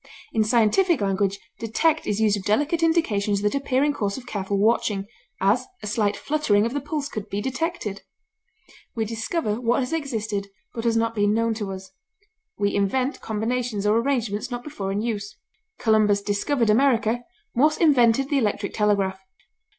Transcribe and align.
In 0.33 0.43
scientific 0.43 0.99
language, 0.99 1.39
detect 1.59 2.07
is 2.07 2.19
used 2.19 2.35
of 2.35 2.43
delicate 2.43 2.81
indications 2.81 3.43
that 3.43 3.53
appear 3.53 3.83
in 3.83 3.93
course 3.93 4.17
of 4.17 4.25
careful 4.25 4.57
watching; 4.57 5.05
as, 5.39 5.67
a 5.83 5.85
slight 5.85 6.17
fluttering 6.17 6.65
of 6.65 6.73
the 6.73 6.81
pulse 6.81 7.07
could 7.07 7.29
be 7.29 7.39
detected. 7.39 8.01
We 8.95 9.05
discover 9.05 9.61
what 9.61 9.79
has 9.81 9.93
existed 9.93 10.47
but 10.73 10.85
has 10.85 10.97
not 10.97 11.13
been 11.13 11.35
known 11.35 11.53
to 11.53 11.71
us; 11.71 11.91
we 12.57 12.73
invent 12.73 13.21
combinations 13.21 13.85
or 13.85 13.95
arrangements 13.99 14.49
not 14.49 14.63
before 14.63 14.91
in 14.91 15.01
use; 15.03 15.35
Columbus 15.77 16.23
discovered 16.23 16.71
America; 16.71 17.21
Morse 17.55 17.77
invented 17.77 18.31
the 18.31 18.39
electric 18.39 18.73
telegraph. 18.73 19.21